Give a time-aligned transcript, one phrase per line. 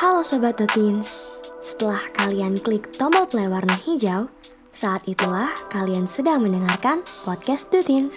[0.00, 1.28] Halo Sobat Tutins,
[1.60, 4.32] setelah kalian klik tombol play warna hijau,
[4.72, 8.16] saat itulah kalian sedang mendengarkan podcast Tutins.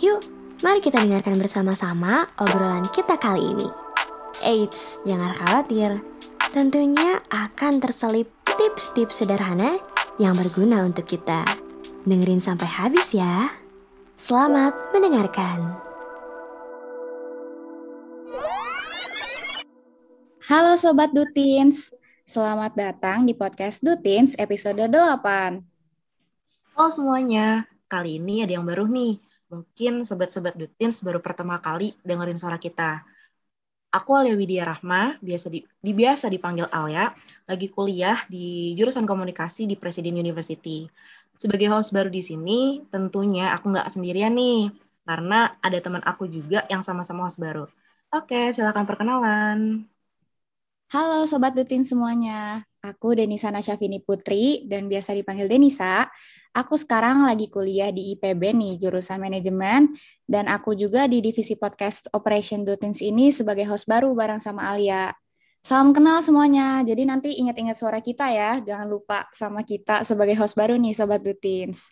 [0.00, 0.24] Yuk,
[0.64, 3.68] mari kita dengarkan bersama-sama obrolan kita kali ini.
[4.40, 6.00] Eits, jangan khawatir,
[6.48, 9.76] tentunya akan terselip tips-tips sederhana
[10.16, 11.44] yang berguna untuk kita.
[12.08, 13.52] Dengerin sampai habis ya.
[14.16, 15.87] Selamat mendengarkan.
[20.48, 21.92] Halo Sobat Dutins,
[22.24, 25.60] selamat datang di podcast Dutins episode 8.
[26.72, 29.20] Halo semuanya, kali ini ada yang baru nih.
[29.52, 33.04] Mungkin Sobat-Sobat Dutins baru pertama kali dengerin suara kita.
[33.92, 37.12] Aku Alia Widya Rahma, biasa di, di biasa dipanggil Alia,
[37.44, 40.88] lagi kuliah di jurusan komunikasi di Presiden University.
[41.36, 44.72] Sebagai host baru di sini, tentunya aku nggak sendirian nih,
[45.04, 47.68] karena ada teman aku juga yang sama-sama host baru.
[48.16, 49.84] Oke, silakan perkenalan.
[50.88, 56.08] Halo Sobat Dutin semuanya, aku Denisa Nasyafini Putri dan biasa dipanggil Denisa.
[56.56, 59.92] Aku sekarang lagi kuliah di IPB nih, jurusan manajemen,
[60.24, 65.12] dan aku juga di divisi podcast Operation Dutins ini sebagai host baru bareng sama Alia.
[65.60, 70.56] Salam kenal semuanya, jadi nanti ingat-ingat suara kita ya, jangan lupa sama kita sebagai host
[70.56, 71.84] baru nih Sobat Dutins.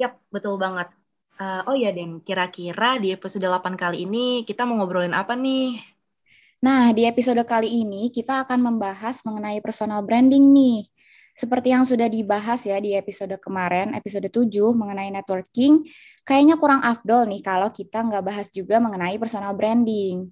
[0.00, 0.88] Yap, betul banget.
[1.36, 5.99] Uh, oh ya Den, kira-kira di episode 8 kali ini kita mau ngobrolin apa nih?
[6.60, 10.84] Nah, di episode kali ini kita akan membahas mengenai personal branding nih.
[11.32, 15.88] Seperti yang sudah dibahas ya di episode kemarin, episode 7 mengenai networking,
[16.20, 20.28] kayaknya kurang afdol nih kalau kita nggak bahas juga mengenai personal branding.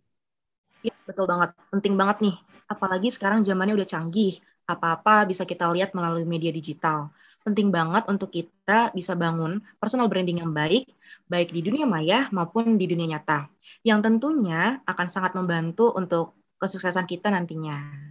[0.85, 1.57] Iya, betul banget.
[1.73, 2.37] Penting banget nih.
[2.69, 4.37] Apalagi sekarang zamannya udah canggih.
[4.69, 7.09] Apa-apa bisa kita lihat melalui media digital.
[7.41, 10.92] Penting banget untuk kita bisa bangun personal branding yang baik,
[11.25, 13.48] baik di dunia maya maupun di dunia nyata
[13.83, 18.08] yang tentunya akan sangat membantu untuk kesuksesan kita nantinya.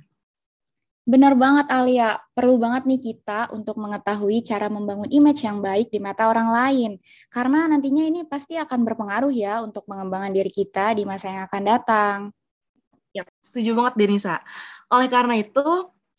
[1.07, 6.03] Benar banget Alia, perlu banget nih kita untuk mengetahui cara membangun image yang baik di
[6.03, 6.91] mata orang lain.
[7.31, 11.63] Karena nantinya ini pasti akan berpengaruh ya untuk mengembangkan diri kita di masa yang akan
[11.63, 12.17] datang.
[13.15, 14.43] Ya, setuju banget Denisa.
[14.91, 15.63] Oleh karena itu,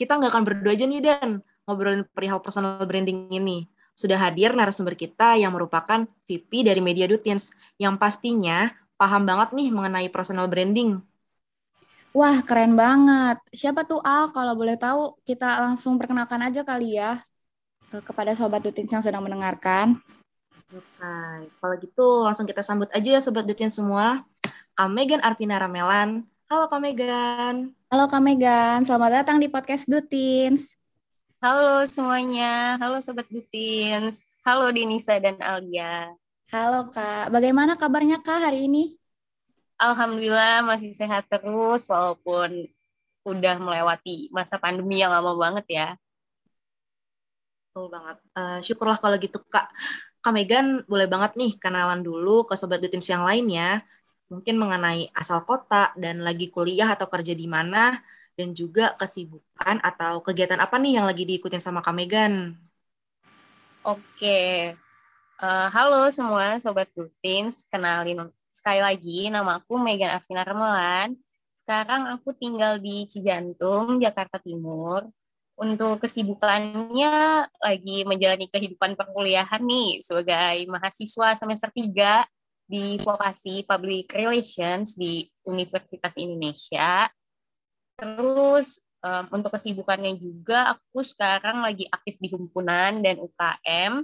[0.01, 3.69] kita nggak akan berdua aja nih Dan, ngobrolin perihal personal branding ini.
[3.93, 9.71] Sudah hadir narasumber kita yang merupakan VP dari Media Dutins, yang pastinya paham banget nih
[9.71, 10.99] mengenai personal branding.
[12.11, 13.39] Wah, keren banget.
[13.55, 14.35] Siapa tuh Al?
[14.35, 17.23] Kalau boleh tahu, kita langsung perkenalkan aja kali ya
[17.89, 20.03] kepada Sobat Dutins yang sedang mendengarkan.
[20.69, 24.21] Oke, kalau gitu langsung kita sambut aja ya Sobat Dutins semua.
[24.75, 26.27] Kak Megan Arvina Ramelan.
[26.51, 27.73] Halo Kak Megan.
[27.89, 30.75] Halo Kak Megan, selamat datang di podcast Dutins.
[31.39, 34.27] Halo semuanya, halo Sobat Dutins.
[34.43, 36.18] Halo Denisa dan Alia.
[36.49, 38.97] Halo Kak, bagaimana kabarnya Kak hari ini?
[39.77, 42.65] Alhamdulillah masih sehat terus walaupun
[43.29, 45.89] udah melewati masa pandemi yang lama banget ya.
[47.69, 48.17] Betul banget.
[48.33, 49.69] Uh, syukurlah kalau gitu Kak.
[50.25, 53.85] Kak Megan boleh banget nih kenalan dulu ke Sobat Dutins yang lainnya.
[54.33, 57.93] Mungkin mengenai asal kota dan lagi kuliah atau kerja di mana.
[58.33, 62.57] Dan juga kesibukan atau kegiatan apa nih yang lagi diikutin sama Kak Megan.
[63.85, 64.73] Oke,
[65.39, 71.15] Uh, halo semua Sobat Dutins, kenalin sekali lagi nama aku Megan Afina Remelan.
[71.55, 75.07] Sekarang aku tinggal di Cijantung, Jakarta Timur.
[75.55, 82.27] Untuk kesibukannya lagi menjalani kehidupan perkuliahan nih sebagai mahasiswa semester 3
[82.67, 87.07] di vokasi Public Relations di Universitas Indonesia.
[87.95, 94.03] Terus um, untuk kesibukannya juga aku sekarang lagi aktif di himpunan dan UKM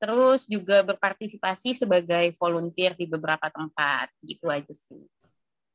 [0.00, 5.04] terus juga berpartisipasi sebagai volunteer di beberapa tempat gitu aja sih.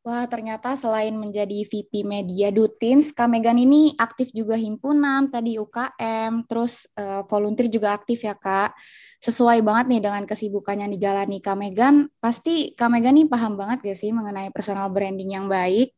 [0.06, 6.46] Wah, ternyata selain menjadi VP Media Dutins, Kak Megan ini aktif juga himpunan, tadi UKM,
[6.46, 8.78] terus uh, volunteer juga aktif ya Kak.
[9.18, 13.81] Sesuai banget nih dengan kesibukan yang dijalani Kak Megan, pasti Kak Megan nih paham banget
[13.81, 15.90] gak sih mengenai personal branding yang baik?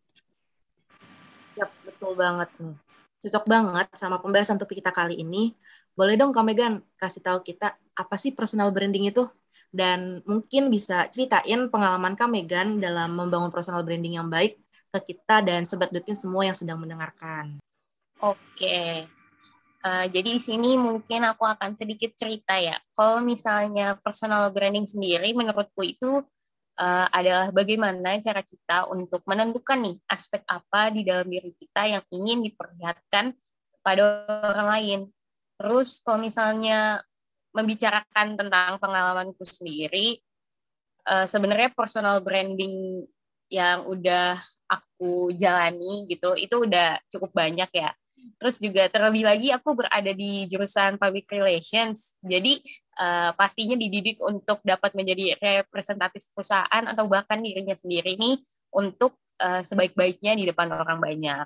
[1.60, 2.80] Yap, betul banget nih.
[3.28, 5.52] Cocok banget sama pembahasan topik kita kali ini.
[5.98, 9.26] Boleh dong Kak Megan kasih tahu kita apa sih personal branding itu?
[9.74, 14.62] Dan mungkin bisa ceritain pengalaman Kak Megan dalam membangun personal branding yang baik
[14.94, 17.58] ke kita dan Sobat Dutin semua yang sedang mendengarkan.
[18.22, 19.10] Oke,
[19.82, 22.78] uh, jadi di sini mungkin aku akan sedikit cerita ya.
[22.94, 26.22] Kalau misalnya personal branding sendiri menurutku itu
[26.78, 32.04] uh, adalah bagaimana cara kita untuk menentukan nih aspek apa di dalam diri kita yang
[32.14, 33.34] ingin diperlihatkan
[33.82, 34.02] pada
[34.54, 35.00] orang lain
[35.58, 37.02] Terus kalau misalnya
[37.52, 40.22] membicarakan tentang pengalamanku sendiri,
[41.10, 43.06] uh, sebenarnya personal branding
[43.48, 44.38] yang udah
[44.68, 47.90] aku jalani gitu itu udah cukup banyak ya.
[48.38, 52.20] Terus juga terlebih lagi aku berada di jurusan public relations.
[52.20, 52.60] Jadi
[53.00, 58.44] uh, pastinya dididik untuk dapat menjadi representatif perusahaan atau bahkan dirinya sendiri nih
[58.76, 61.46] untuk uh, sebaik-baiknya di depan orang banyak.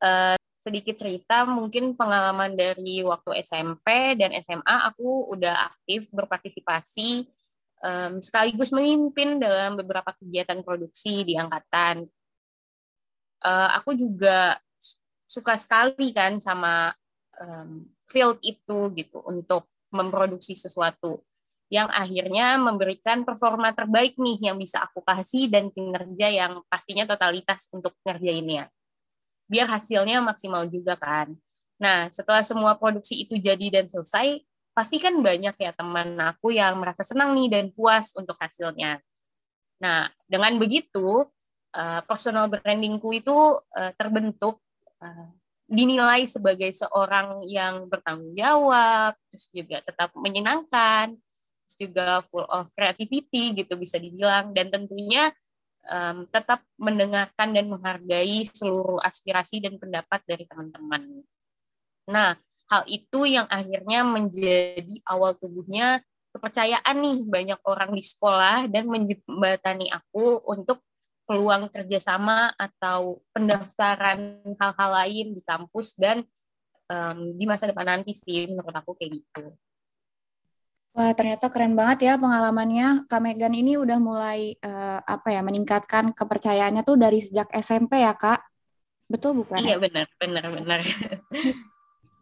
[0.00, 7.24] Uh, sedikit cerita mungkin pengalaman dari waktu SMP dan SMA aku udah aktif berpartisipasi
[7.80, 12.04] um, sekaligus memimpin dalam beberapa kegiatan produksi di angkatan.
[13.40, 14.60] Uh, aku juga
[15.24, 16.92] suka sekali kan sama
[17.40, 21.24] um, field itu gitu untuk memproduksi sesuatu
[21.70, 27.70] yang akhirnya memberikan performa terbaik nih yang bisa aku kasih dan kinerja yang pastinya totalitas
[27.70, 28.68] untuk ngerjainnya.
[29.50, 31.34] Biar hasilnya maksimal juga kan.
[31.82, 36.78] Nah, setelah semua produksi itu jadi dan selesai, pasti kan banyak ya teman aku yang
[36.78, 39.02] merasa senang nih dan puas untuk hasilnya.
[39.82, 41.26] Nah, dengan begitu,
[41.74, 44.62] uh, personal brandingku itu uh, terbentuk
[45.02, 45.28] uh,
[45.70, 51.14] dinilai sebagai seorang yang bertanggung jawab, terus juga tetap menyenangkan,
[51.66, 55.30] terus juga full of creativity gitu bisa dibilang, dan tentunya
[55.88, 61.24] um, tetap mendengarkan dan menghargai seluruh aspirasi dan pendapat dari teman-teman.
[62.10, 62.36] Nah,
[62.70, 69.90] hal itu yang akhirnya menjadi awal tubuhnya kepercayaan nih banyak orang di sekolah dan menjembatani
[69.90, 70.78] aku untuk
[71.26, 76.26] peluang kerjasama atau pendaftaran hal-hal lain di kampus dan
[76.90, 79.54] um, di masa depan nanti sih menurut aku kayak gitu.
[80.90, 83.06] Wah ternyata keren banget ya pengalamannya.
[83.06, 88.18] Kak Megan ini udah mulai uh, apa ya meningkatkan kepercayaannya tuh dari sejak SMP ya
[88.18, 88.42] kak.
[89.06, 89.62] Betul bukan?
[89.62, 90.80] Iya benar benar benar.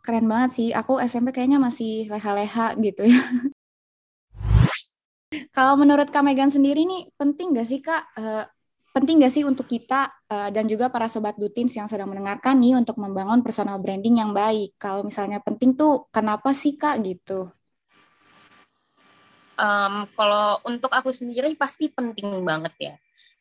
[0.04, 0.68] keren banget sih.
[0.72, 3.20] Aku SMP kayaknya masih leha-leha gitu ya.
[5.56, 8.48] Kalau menurut Kak Megan sendiri nih, penting gak sih Kak, uh,
[8.96, 12.80] penting gak sih untuk kita uh, dan juga para sobat Dutins yang sedang mendengarkan nih
[12.80, 14.80] untuk membangun personal branding yang baik?
[14.80, 17.52] Kalau misalnya penting tuh, kenapa sih Kak gitu?
[19.58, 22.94] Um, kalau untuk aku sendiri pasti penting banget ya.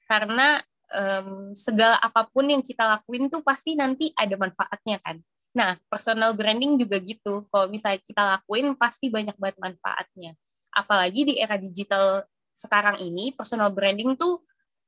[0.10, 0.58] Karena
[0.92, 5.22] um, segala apa pun yang kita lakuin tuh pasti nanti ada manfaatnya kan.
[5.58, 7.46] Nah, personal branding juga gitu.
[7.50, 10.32] Kalau misalnya kita lakuin, pasti banyak banget manfaatnya.
[10.70, 14.42] Apalagi di era digital sekarang ini, personal branding tuh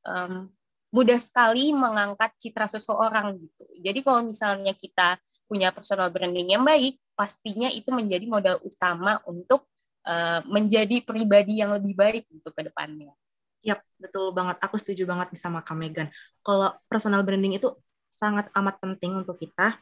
[0.05, 0.49] um,
[0.89, 3.65] mudah sekali mengangkat citra seseorang gitu.
[3.81, 9.69] Jadi kalau misalnya kita punya personal branding yang baik, pastinya itu menjadi modal utama untuk
[10.09, 13.13] uh, menjadi pribadi yang lebih baik gitu ke depannya.
[13.61, 14.57] Yap, betul banget.
[14.65, 16.09] Aku setuju banget sama Kak Megan.
[16.41, 17.69] Kalau personal branding itu
[18.09, 19.77] sangat amat penting untuk kita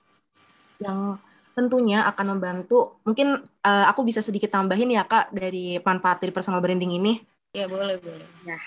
[0.83, 1.15] yang
[1.57, 3.01] tentunya akan membantu.
[3.07, 7.17] Mungkin uh, aku bisa sedikit tambahin ya kak dari manfaat dari personal branding ini.
[7.55, 8.27] Ya boleh boleh.
[8.45, 8.61] Nah,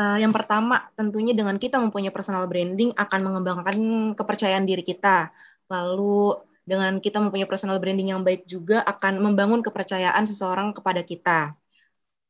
[0.00, 3.76] uh, yang pertama tentunya dengan kita mempunyai personal branding akan mengembangkan
[4.16, 5.28] kepercayaan diri kita.
[5.68, 11.58] Lalu dengan kita mempunyai personal branding yang baik juga akan membangun kepercayaan seseorang kepada kita.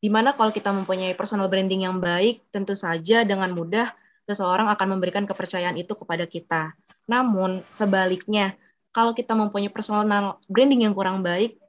[0.03, 3.93] Di mana kalau kita mempunyai personal branding yang baik, tentu saja dengan mudah
[4.27, 6.75] seseorang akan memberikan kepercayaan itu kepada kita.
[7.07, 8.59] Namun sebaliknya,
[8.91, 11.61] kalau kita mempunyai personal branding yang kurang baik,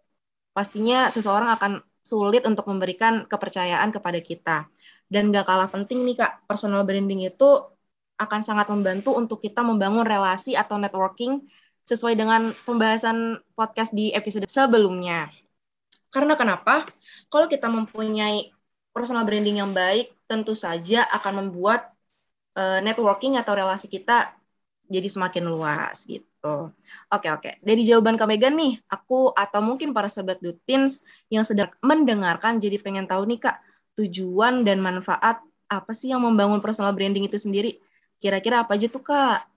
[0.55, 1.71] pastinya seseorang akan
[2.03, 4.57] sulit untuk memberikan kepercayaan kepada kita.
[5.07, 7.49] Dan gak kalah penting nih Kak, personal branding itu
[8.17, 11.43] akan sangat membantu untuk kita membangun relasi atau networking
[11.83, 15.27] sesuai dengan pembahasan podcast di episode sebelumnya.
[16.13, 16.87] Karena kenapa?
[17.27, 18.53] Kalau kita mempunyai
[18.93, 21.89] personal branding yang baik, tentu saja akan membuat
[22.55, 24.31] uh, networking atau relasi kita
[24.87, 26.69] jadi semakin luas gitu.
[27.09, 27.51] Oke oke.
[27.63, 31.01] Dari jawaban Kak Megan nih, aku atau mungkin para sobat Dutins
[31.33, 33.57] yang sedang mendengarkan jadi pengen tahu nih Kak,
[33.97, 37.81] tujuan dan manfaat apa sih yang membangun personal branding itu sendiri?
[38.21, 39.52] Kira-kira apa aja tuh Kak?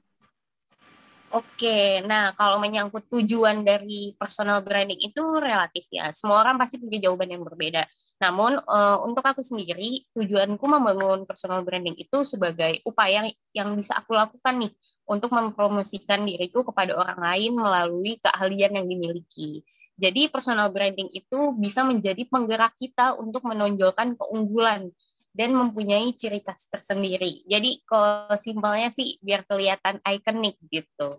[1.37, 6.09] Oke, nah kalau menyangkut tujuan dari personal branding itu relatif ya.
[6.09, 7.85] Semua orang pasti punya jawaban yang berbeda.
[8.25, 14.17] Namun uh, untuk aku sendiri, tujuanku membangun personal branding itu sebagai upaya yang bisa aku
[14.17, 14.73] lakukan nih
[15.05, 19.61] untuk mempromosikan diriku kepada orang lain melalui keahlian yang dimiliki.
[20.01, 24.89] Jadi personal branding itu bisa menjadi penggerak kita untuk menonjolkan keunggulan
[25.37, 27.45] dan mempunyai ciri khas tersendiri.
[27.45, 31.13] Jadi kalau simpelnya sih biar kelihatan ikonik gitu.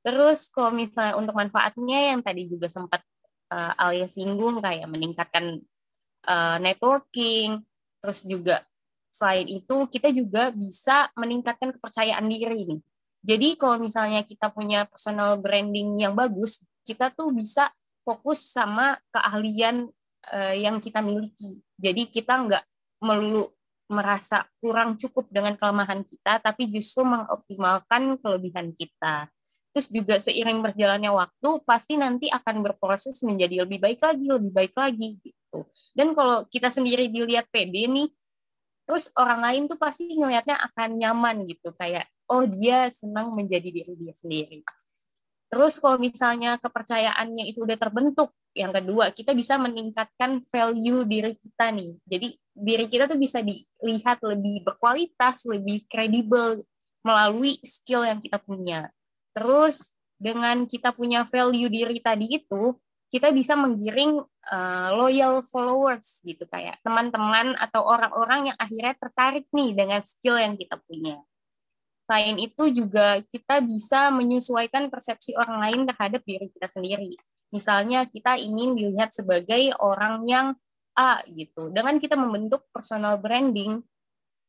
[0.00, 3.04] Terus kalau misalnya untuk manfaatnya yang tadi juga sempat
[3.52, 5.60] uh, Alia singgung kayak meningkatkan
[6.26, 7.60] uh, networking,
[8.00, 8.64] terus juga
[9.12, 12.80] selain itu kita juga bisa meningkatkan kepercayaan diri nih
[13.22, 17.70] jadi kalau misalnya kita punya personal branding yang bagus, kita tuh bisa
[18.02, 19.86] fokus sama keahlian
[20.34, 21.62] uh, yang kita miliki.
[21.78, 22.64] Jadi kita nggak
[23.02, 23.50] melulu
[23.92, 29.28] merasa kurang cukup dengan kelemahan kita, tapi justru mengoptimalkan kelebihan kita.
[29.72, 34.74] Terus juga seiring berjalannya waktu, pasti nanti akan berproses menjadi lebih baik lagi, lebih baik
[34.76, 35.68] lagi gitu.
[35.92, 38.08] Dan kalau kita sendiri dilihat pede nih,
[38.84, 43.92] terus orang lain tuh pasti ngelihatnya akan nyaman gitu, kayak oh dia senang menjadi diri
[43.96, 44.60] dia sendiri.
[45.52, 51.72] Terus kalau misalnya kepercayaannya itu udah terbentuk, yang kedua kita bisa meningkatkan value diri kita
[51.72, 51.96] nih.
[52.08, 56.62] Jadi diri kita tuh bisa dilihat lebih berkualitas, lebih kredibel
[57.02, 58.92] melalui skill yang kita punya.
[59.32, 62.76] Terus dengan kita punya value diri tadi itu,
[63.12, 69.76] kita bisa menggiring uh, loyal followers gitu kayak teman-teman atau orang-orang yang akhirnya tertarik nih
[69.76, 71.20] dengan skill yang kita punya.
[72.02, 77.12] Selain itu juga kita bisa menyesuaikan persepsi orang lain terhadap diri kita sendiri.
[77.52, 80.46] Misalnya kita ingin dilihat sebagai orang yang
[80.92, 81.72] A gitu.
[81.72, 83.80] Dengan kita membentuk personal branding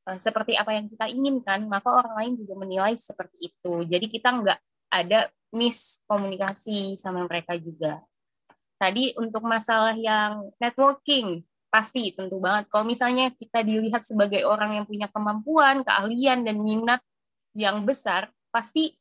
[0.08, 3.74] uh, seperti apa yang kita inginkan, maka orang lain juga menilai seperti itu.
[3.88, 4.60] Jadi kita nggak
[4.94, 8.04] ada miskomunikasi sama mereka juga.
[8.78, 12.68] Tadi untuk masalah yang networking, pasti tentu banget.
[12.68, 17.00] Kalau misalnya kita dilihat sebagai orang yang punya kemampuan, keahlian, dan minat
[17.58, 18.98] yang besar pasti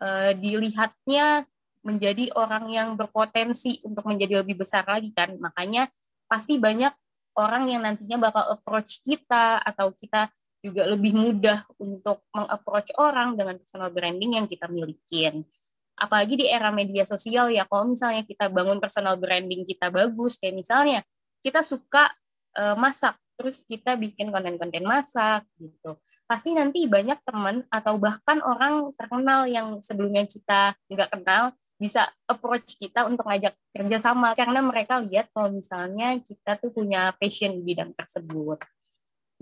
[0.00, 1.44] uh, dilihatnya
[1.84, 5.92] menjadi orang yang berpotensi untuk menjadi lebih besar lagi kan makanya
[6.34, 6.90] pasti banyak
[7.38, 10.26] orang yang nantinya bakal approach kita atau kita
[10.58, 15.46] juga lebih mudah untuk mengapproach orang dengan personal branding yang kita milikin
[15.94, 20.58] apalagi di era media sosial ya kalau misalnya kita bangun personal branding kita bagus kayak
[20.58, 21.06] misalnya
[21.38, 22.10] kita suka
[22.58, 25.98] uh, masak terus kita bikin konten-konten masak gitu.
[26.22, 32.78] Pasti nanti banyak teman atau bahkan orang terkenal yang sebelumnya kita nggak kenal bisa approach
[32.78, 37.62] kita untuk ngajak kerja sama karena mereka lihat kalau misalnya kita tuh punya passion di
[37.62, 38.62] bidang tersebut.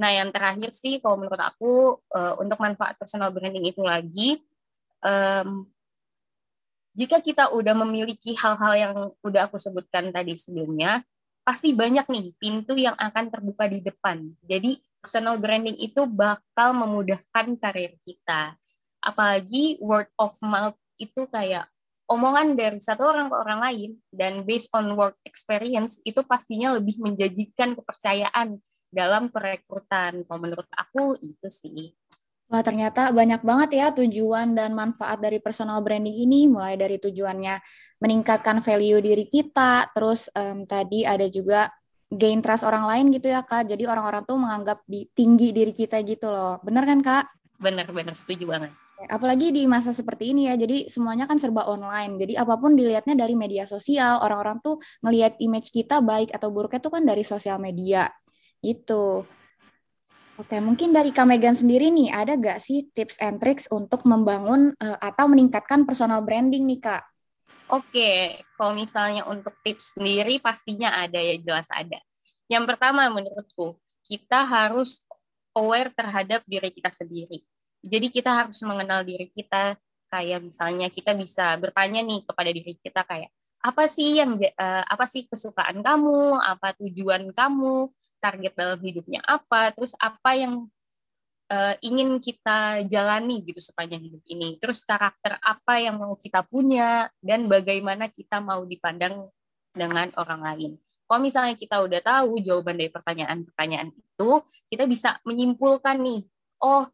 [0.00, 4.40] Nah, yang terakhir sih kalau menurut aku uh, untuk manfaat personal branding itu lagi
[5.04, 5.68] um,
[6.92, 11.00] jika kita udah memiliki hal-hal yang udah aku sebutkan tadi sebelumnya,
[11.40, 14.28] pasti banyak nih pintu yang akan terbuka di depan.
[14.44, 18.60] Jadi personal branding itu bakal memudahkan karir kita.
[19.00, 21.66] Apalagi word of mouth itu kayak
[22.12, 27.00] omongan dari satu orang ke orang lain dan based on work experience itu pastinya lebih
[27.00, 28.60] menjanjikan kepercayaan
[28.92, 30.22] dalam perekrutan.
[30.28, 31.96] Kalau menurut aku itu sih.
[32.52, 37.56] Wah, ternyata banyak banget ya tujuan dan manfaat dari personal branding ini, mulai dari tujuannya
[37.96, 41.72] meningkatkan value diri kita, terus um, tadi ada juga
[42.12, 43.72] gain trust orang lain gitu ya, Kak.
[43.72, 46.60] Jadi orang-orang tuh menganggap di, tinggi diri kita gitu loh.
[46.60, 47.24] Bener kan, Kak?
[47.56, 48.12] Bener, bener.
[48.12, 48.81] Setuju banget.
[49.08, 52.20] Apalagi di masa seperti ini ya, jadi semuanya kan serba online.
[52.20, 56.80] Jadi apa pun dilihatnya dari media sosial, orang-orang tuh ngelihat image kita baik atau buruknya
[56.82, 58.10] tuh kan dari sosial media.
[58.62, 59.26] Itu.
[60.40, 64.72] Oke, mungkin dari Kak Megan sendiri nih, ada gak sih tips and tricks untuk membangun
[64.80, 67.02] uh, atau meningkatkan personal branding nih Kak?
[67.72, 72.00] Oke, kalau misalnya untuk tips sendiri pastinya ada ya, jelas ada.
[72.48, 75.04] Yang pertama menurutku, kita harus
[75.54, 77.44] aware terhadap diri kita sendiri.
[77.82, 83.02] Jadi kita harus mengenal diri kita, kayak misalnya kita bisa bertanya nih kepada diri kita
[83.02, 83.30] kayak,
[83.62, 89.70] apa sih yang uh, apa sih kesukaan kamu, apa tujuan kamu, target dalam hidupnya apa,
[89.70, 90.66] terus apa yang
[91.52, 94.58] uh, ingin kita jalani gitu sepanjang hidup ini.
[94.58, 97.06] Terus karakter apa yang mau kita punya?
[97.22, 99.30] Dan bagaimana kita mau dipandang
[99.70, 100.72] dengan orang lain.
[101.06, 104.30] Kalau misalnya kita udah tahu jawaban dari pertanyaan-pertanyaan itu,
[104.72, 106.24] kita bisa menyimpulkan nih,
[106.64, 106.88] oh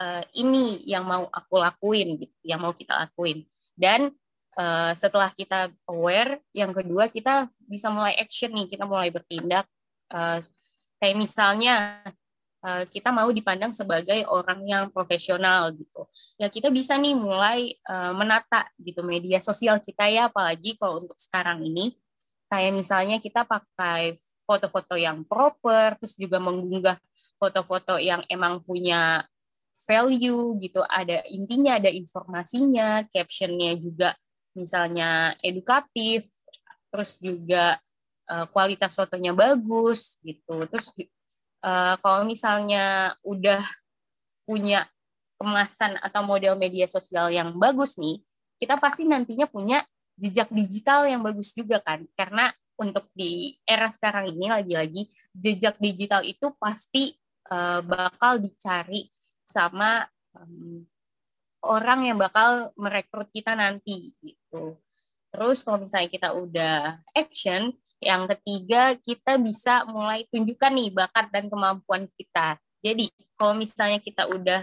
[0.00, 3.44] uh, ini yang mau aku lakuin gitu, yang mau kita lakuin.
[3.76, 4.12] Dan
[4.56, 9.68] uh, setelah kita aware, yang kedua kita bisa mulai action nih, kita mulai bertindak.
[10.06, 10.40] Uh,
[11.02, 12.00] kayak misalnya
[12.64, 16.08] uh, kita mau dipandang sebagai orang yang profesional gitu.
[16.40, 21.18] Ya kita bisa nih mulai uh, menata gitu media sosial kita ya, apalagi kalau untuk
[21.18, 21.96] sekarang ini.
[22.46, 24.14] Kayak misalnya kita pakai
[24.46, 26.94] foto-foto yang proper, terus juga mengunggah
[27.42, 29.26] foto-foto yang emang punya
[29.76, 34.16] value gitu, ada intinya, ada informasinya, captionnya juga
[34.56, 36.24] misalnya edukatif,
[36.88, 37.76] terus juga
[38.32, 40.64] uh, kualitas fotonya bagus gitu.
[40.72, 40.96] Terus
[41.60, 43.60] uh, kalau misalnya udah
[44.48, 44.88] punya
[45.36, 48.24] kemasan atau model media sosial yang bagus nih,
[48.56, 49.84] kita pasti nantinya punya
[50.16, 52.08] jejak digital yang bagus juga kan.
[52.16, 52.48] Karena
[52.80, 57.12] untuk di era sekarang ini lagi-lagi jejak digital itu pasti
[57.52, 59.12] uh, bakal dicari
[59.46, 60.82] sama um,
[61.62, 64.76] orang yang bakal merekrut kita nanti gitu.
[65.30, 66.76] Terus kalau misalnya kita udah
[67.14, 72.60] action, yang ketiga kita bisa mulai tunjukkan nih bakat dan kemampuan kita.
[72.84, 73.08] Jadi
[73.40, 74.62] kalau misalnya kita udah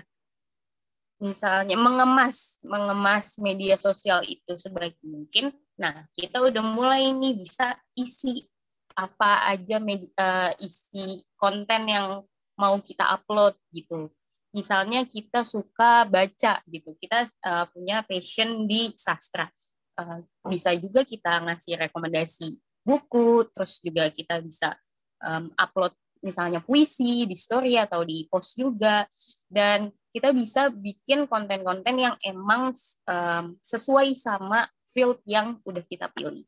[1.23, 8.45] misalnya mengemas mengemas media sosial itu sebaik mungkin, nah kita udah mulai nih bisa isi
[8.93, 12.21] apa aja media, uh, isi konten yang
[12.53, 14.13] mau kita upload gitu.
[14.53, 19.49] Misalnya kita suka baca gitu, kita uh, punya passion di sastra,
[19.97, 24.77] uh, bisa juga kita ngasih rekomendasi buku, terus juga kita bisa
[25.25, 29.09] um, upload misalnya puisi di story atau di post juga,
[29.49, 32.77] dan kita bisa bikin konten-konten yang emang
[33.09, 36.45] um, sesuai sama field yang udah kita pilih.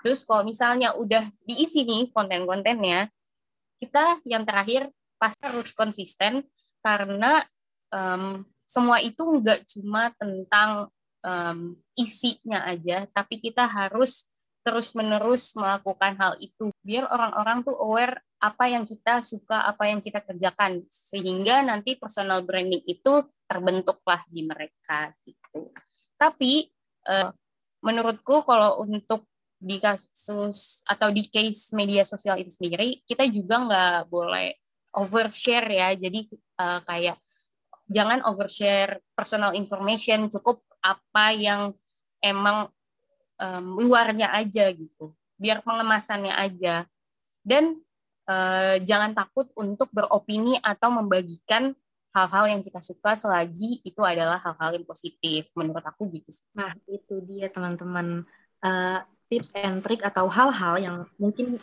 [0.00, 3.12] Terus kalau misalnya udah diisi nih konten-kontennya,
[3.84, 4.88] kita yang terakhir
[5.20, 6.44] pasti harus konsisten
[6.84, 7.40] karena
[7.88, 10.92] um, semua itu nggak cuma tentang
[11.24, 14.28] um, isinya aja, tapi kita harus
[14.64, 20.24] terus-menerus melakukan hal itu biar orang-orang tuh aware apa yang kita suka, apa yang kita
[20.24, 25.68] kerjakan sehingga nanti personal branding itu terbentuklah di mereka gitu.
[26.16, 26.68] Tapi
[27.08, 27.28] uh,
[27.84, 29.28] menurutku kalau untuk
[29.60, 34.63] di kasus atau di case media sosial itu sendiri kita juga nggak boleh
[34.94, 35.92] overshare ya.
[35.94, 37.18] Jadi uh, kayak
[37.90, 41.74] jangan overshare personal information, cukup apa yang
[42.24, 42.72] emang
[43.40, 45.12] um, luarnya aja gitu.
[45.36, 46.88] Biar pengemasannya aja.
[47.44, 47.76] Dan
[48.30, 51.76] uh, jangan takut untuk beropini atau membagikan
[52.14, 55.50] hal-hal yang kita suka selagi itu adalah hal-hal yang positif.
[55.58, 56.30] Menurut aku gitu.
[56.56, 58.24] Nah, itu dia teman-teman.
[58.64, 61.58] Uh, tips and trick atau hal-hal yang mungkin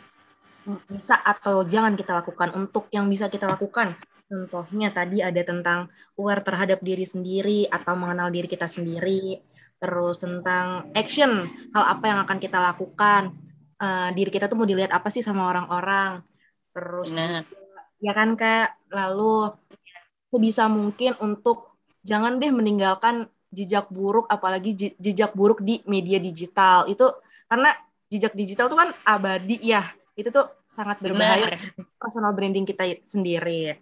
[0.90, 2.54] bisa atau jangan kita lakukan.
[2.54, 3.94] Untuk yang bisa kita lakukan.
[4.32, 9.44] Contohnya tadi ada tentang aware terhadap diri sendiri atau mengenal diri kita sendiri,
[9.76, 11.44] terus tentang action,
[11.76, 13.36] hal apa yang akan kita lakukan,
[13.76, 16.24] uh, diri kita tuh mau dilihat apa sih sama orang-orang,
[16.72, 17.44] terus nah.
[18.00, 19.52] ya kan kak, lalu
[20.32, 26.88] sebisa mungkin untuk jangan deh meninggalkan jejak buruk, apalagi jejak buruk di media digital.
[26.88, 27.20] Itu
[27.52, 27.76] karena
[28.08, 31.96] jejak digital tuh kan abadi ya, itu tuh sangat berbahaya Benar.
[31.96, 33.76] personal branding kita sendiri.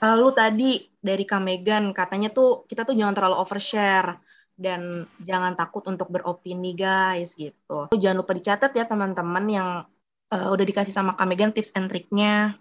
[0.00, 4.16] Lalu tadi dari Kak Megan katanya tuh kita tuh jangan terlalu overshare
[4.56, 7.92] dan jangan takut untuk beropini guys gitu.
[7.92, 9.68] Jangan lupa dicatat ya teman-teman yang
[10.32, 12.56] uh, udah dikasih sama Kak Megan tips and triknya.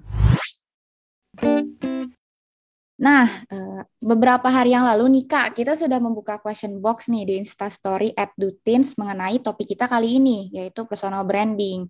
[3.00, 7.34] Nah, eh, beberapa hari yang lalu nih Kak, kita sudah membuka question box nih di
[7.40, 11.88] Instastory at Dutins mengenai topik kita kali ini, yaitu personal branding.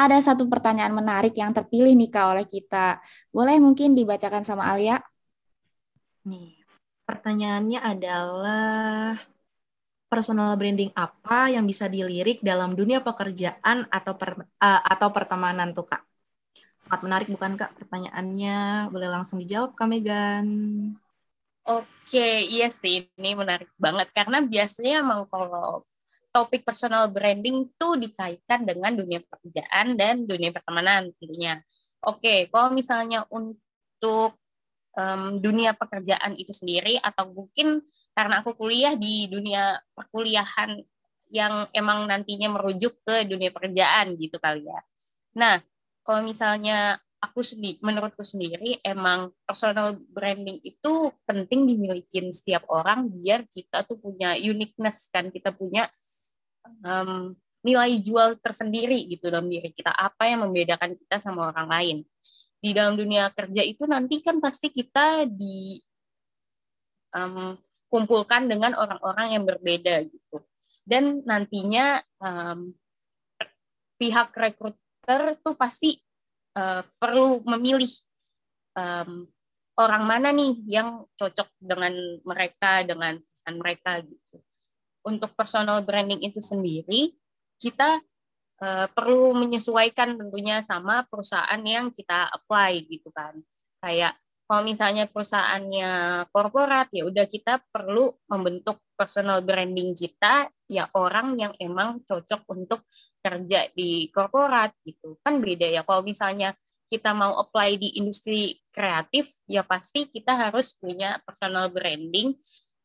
[0.00, 3.04] Ada satu pertanyaan menarik yang terpilih nih Kak oleh kita.
[3.28, 4.96] Boleh mungkin dibacakan sama Alia?
[6.24, 6.56] Nih,
[7.04, 9.20] pertanyaannya adalah
[10.08, 15.84] personal branding apa yang bisa dilirik dalam dunia pekerjaan atau per, uh, atau pertemanan tuh
[15.84, 16.15] Kak?
[16.86, 18.86] Sangat menarik bukan Kak pertanyaannya?
[18.94, 20.46] Boleh langsung dijawab Kak Megan.
[21.66, 25.82] Oke, iya sih ini menarik banget karena biasanya emang kalau
[26.30, 31.58] topik personal branding tuh dikaitkan dengan dunia pekerjaan dan dunia pertemanan tentunya.
[32.06, 34.38] Oke, kalau misalnya untuk
[34.94, 37.82] um, dunia pekerjaan itu sendiri atau mungkin
[38.14, 40.78] karena aku kuliah di dunia perkuliahan
[41.34, 44.78] yang emang nantinya merujuk ke dunia pekerjaan gitu kali ya.
[45.34, 45.58] Nah,
[46.06, 53.42] kalau misalnya aku sendiri, menurutku sendiri emang personal branding itu penting dimiliki setiap orang biar
[53.50, 55.90] kita tuh punya uniqueness kan, kita punya
[56.86, 57.34] um,
[57.66, 59.90] nilai jual tersendiri gitu dalam diri kita.
[59.90, 61.96] Apa yang membedakan kita sama orang lain
[62.62, 65.82] di dalam dunia kerja itu nanti kan pasti kita di
[67.10, 67.58] um,
[67.90, 70.38] kumpulkan dengan orang-orang yang berbeda gitu.
[70.86, 72.70] Dan nantinya um,
[73.98, 75.94] pihak rekrut dokter tuh pasti
[76.58, 77.86] uh, perlu memilih
[78.74, 79.22] um,
[79.78, 81.94] orang mana nih yang cocok dengan
[82.26, 84.42] mereka dengan pesan mereka gitu.
[85.06, 87.14] Untuk personal branding itu sendiri
[87.62, 88.02] kita
[88.58, 93.38] uh, perlu menyesuaikan tentunya sama perusahaan yang kita apply gitu kan.
[93.78, 95.90] Kayak kalau misalnya perusahaannya
[96.30, 102.86] korporat ya udah kita perlu membentuk personal branding kita ya orang yang emang cocok untuk
[103.18, 105.18] kerja di korporat gitu.
[105.26, 106.54] Kan beda ya kalau misalnya
[106.86, 112.38] kita mau apply di industri kreatif ya pasti kita harus punya personal branding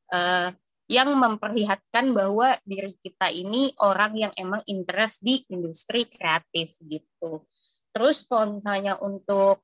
[0.10, 0.50] uh,
[0.90, 7.46] yang memperlihatkan bahwa diri kita ini orang yang emang interest di industri kreatif gitu.
[7.94, 9.64] Terus kalau misalnya untuk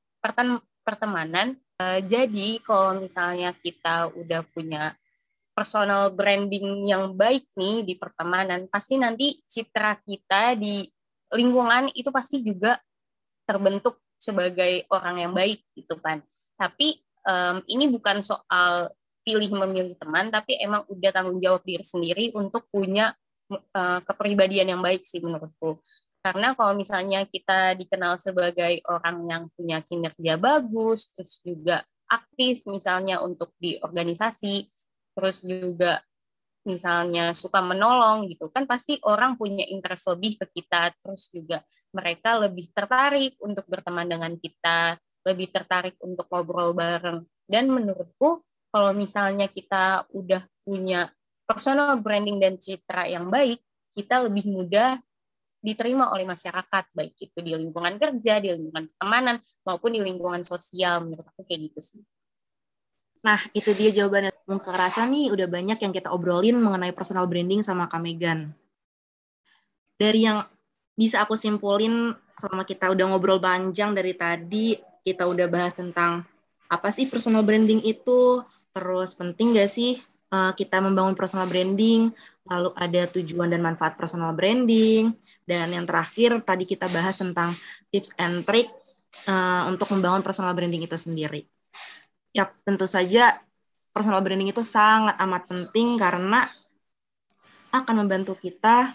[0.86, 4.98] pertemanan Uh, jadi kalau misalnya kita udah punya
[5.54, 10.82] personal branding yang baik nih di pertemanan, pasti nanti citra kita di
[11.34, 12.82] lingkungan itu pasti juga
[13.46, 16.18] terbentuk sebagai orang yang baik gitu kan.
[16.58, 18.90] Tapi um, ini bukan soal
[19.22, 23.14] pilih memilih teman, tapi emang udah tanggung jawab diri sendiri untuk punya
[23.54, 25.78] uh, kepribadian yang baik sih menurutku.
[26.28, 33.24] Karena kalau misalnya kita dikenal sebagai orang yang punya kinerja bagus, terus juga aktif misalnya
[33.24, 34.68] untuk di organisasi,
[35.16, 36.04] terus juga
[36.68, 41.64] misalnya suka menolong gitu kan pasti orang punya interest lebih ke kita terus juga
[41.96, 47.24] mereka lebih tertarik untuk berteman dengan kita lebih tertarik untuk ngobrol bareng.
[47.48, 51.08] Dan menurutku kalau misalnya kita udah punya
[51.48, 53.64] personal branding dan citra yang baik
[53.96, 55.00] kita lebih mudah
[55.58, 61.02] diterima oleh masyarakat baik itu di lingkungan kerja di lingkungan pertemanan maupun di lingkungan sosial
[61.02, 62.02] menurut aku kayak gitu sih
[63.18, 64.30] Nah, itu dia jawabannya.
[64.46, 68.54] Mungkin rasa nih udah banyak yang kita obrolin mengenai personal branding sama Kak Megan.
[69.98, 70.46] Dari yang
[70.94, 76.22] bisa aku simpulin selama kita udah ngobrol panjang dari tadi, kita udah bahas tentang
[76.70, 79.98] apa sih personal branding itu, terus penting gak sih
[80.30, 82.14] uh, kita membangun personal branding,
[82.46, 85.10] lalu ada tujuan dan manfaat personal branding,
[85.48, 87.56] dan yang terakhir tadi kita bahas tentang
[87.88, 88.68] tips and trick
[89.24, 91.48] uh, untuk membangun personal branding itu sendiri
[92.36, 93.40] ya tentu saja
[93.96, 96.44] personal branding itu sangat amat penting karena
[97.72, 98.92] akan membantu kita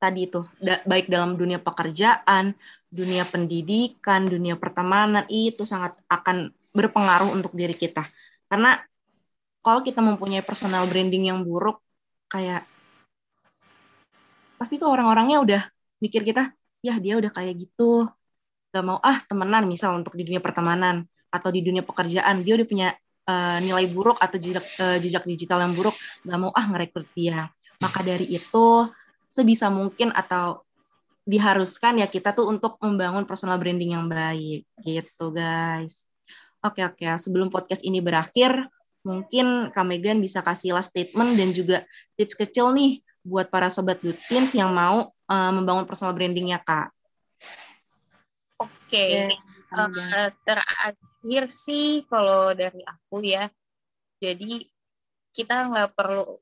[0.00, 2.52] tadi itu da, baik dalam dunia pekerjaan,
[2.92, 8.04] dunia pendidikan, dunia pertemanan itu sangat akan berpengaruh untuk diri kita.
[8.44, 8.76] Karena
[9.64, 11.80] kalau kita mempunyai personal branding yang buruk
[12.28, 12.68] kayak
[14.60, 15.62] pasti tuh orang-orangnya udah
[16.04, 16.52] mikir kita,
[16.84, 18.04] ya dia udah kayak gitu,
[18.68, 22.44] gak mau ah temenan misal untuk di dunia pertemanan atau di dunia pekerjaan.
[22.44, 22.88] Dia udah punya
[23.28, 27.48] uh, nilai buruk atau jejak uh, jejak digital yang buruk nggak mau ah ngerekrut dia.
[27.80, 28.66] Maka dari itu
[29.26, 30.62] sebisa mungkin atau
[31.24, 36.04] diharuskan ya kita tuh untuk membangun personal branding yang baik gitu guys.
[36.60, 38.68] Oke oke sebelum podcast ini berakhir
[39.04, 41.84] mungkin Kak Megan bisa kasih last statement dan juga
[42.16, 46.92] tips kecil nih buat para sobat Dutins yang mau uh, membangun personal brandingnya kak.
[48.60, 49.34] Oke, okay.
[49.74, 53.50] uh, terakhir sih kalau dari aku ya
[54.22, 54.64] jadi
[55.34, 56.38] kita nggak perlu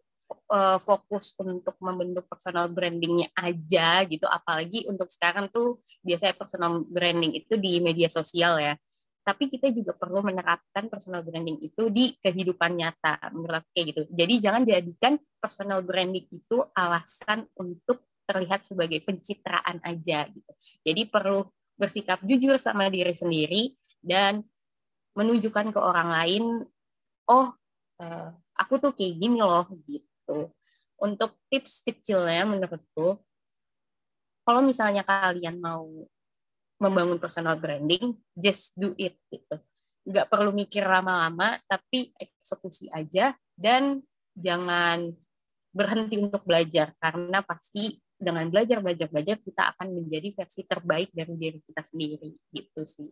[0.52, 7.32] uh, fokus untuk membentuk personal brandingnya aja gitu apalagi untuk sekarang tuh biasanya personal branding
[7.36, 8.76] itu di media sosial ya
[9.22, 14.34] tapi kita juga perlu menerapkan personal branding itu di kehidupan nyata menurut kayak gitu jadi
[14.50, 20.52] jangan jadikan personal branding itu alasan untuk terlihat sebagai pencitraan aja gitu.
[20.80, 21.44] Jadi perlu
[21.76, 23.62] bersikap jujur sama diri sendiri
[24.00, 24.40] dan
[25.12, 26.44] menunjukkan ke orang lain
[27.28, 27.52] oh
[28.00, 30.48] uh, aku tuh kayak gini loh gitu.
[31.02, 33.20] Untuk tips kecilnya menurutku
[34.42, 35.86] kalau misalnya kalian mau
[36.82, 39.58] membangun personal branding just do it gitu.
[40.02, 44.02] Nggak perlu mikir lama-lama tapi eksekusi aja dan
[44.34, 45.14] jangan
[45.72, 51.34] berhenti untuk belajar karena pasti dengan belajar belajar belajar kita akan menjadi versi terbaik dari
[51.34, 53.10] diri kita sendiri gitu sih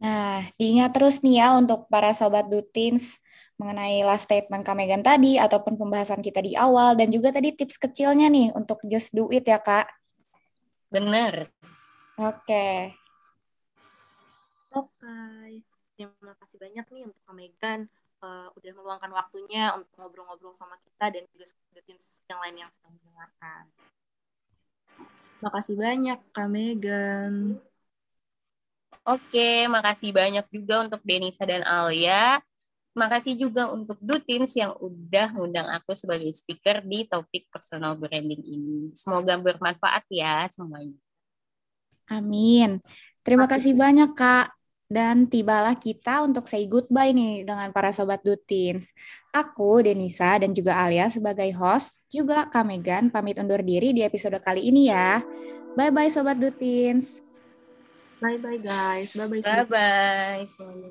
[0.00, 3.20] Nah, diingat terus nih ya untuk para sobat Dutins
[3.60, 7.76] mengenai last statement Kak Megan tadi ataupun pembahasan kita di awal dan juga tadi tips
[7.76, 9.92] kecilnya nih untuk just do it ya Kak.
[10.88, 11.52] Bener.
[12.16, 12.96] Oke.
[14.72, 15.20] Oke.
[16.00, 17.80] Terima kasih banyak nih untuk Kak Megan
[18.24, 21.44] uh, udah meluangkan waktunya untuk ngobrol-ngobrol sama kita dan juga
[21.76, 23.68] Dutins yang lain yang sedang mendengarkan.
[25.40, 27.56] Makasih banyak Kak Megan.
[29.08, 32.38] Oke, makasih banyak juga untuk Denisa dan Alia.
[32.92, 38.92] Makasih juga untuk Dutins yang udah ngundang aku sebagai speaker di topik personal branding ini.
[38.92, 40.98] Semoga bermanfaat ya semuanya.
[42.10, 42.82] Amin.
[43.24, 44.59] Terima kasih banyak Kak.
[44.90, 48.90] Dan tibalah kita untuk say goodbye nih dengan para sobat Dutins.
[49.30, 54.42] Aku, Denisa, dan juga Alia sebagai host, juga Kak Megan pamit undur diri di episode
[54.42, 55.22] kali ini ya.
[55.78, 57.22] Bye-bye Sobat Dutins.
[58.18, 59.14] Bye bye guys.
[59.14, 59.38] Bye bye.
[59.46, 60.90] Bye bye semuanya.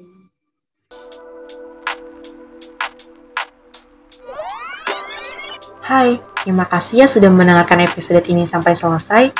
[5.84, 9.36] Hai, terima kasih ya sudah mendengarkan episode ini sampai selesai.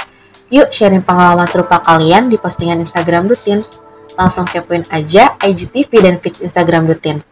[0.52, 3.88] Yuk sharing pengalaman serupa kalian di postingan Instagram Dutins.
[4.20, 7.24] Langsung kepoin aja IGTV dan feed Instagram Dutins.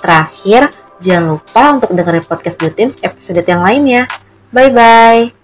[0.00, 0.72] Terakhir,
[1.04, 4.08] jangan lupa untuk dengerin podcast Dutins episode yang lainnya.
[4.48, 5.41] Bye-bye.